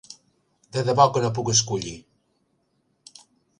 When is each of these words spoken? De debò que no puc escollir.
De 0.77 0.83
debò 0.87 1.05
que 1.17 1.23
no 1.27 1.31
puc 1.35 1.53
escollir. 1.53 1.93